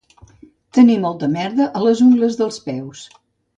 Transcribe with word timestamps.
Tenir 0.77 0.95
molta 1.03 1.29
merda 1.35 1.69
a 1.81 1.83
les 1.89 2.03
ungles 2.07 2.41
dels 2.43 2.61
peus. 2.71 3.07